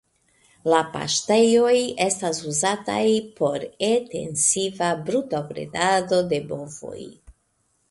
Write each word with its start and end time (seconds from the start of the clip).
La 0.73 0.77
paŝtejoj 0.93 1.73
estas 2.05 2.39
uzataj 2.53 3.03
por 3.41 3.67
etensiva 3.91 4.91
brutobredado 5.11 6.23
de 6.35 6.43
bovoj. 6.53 7.01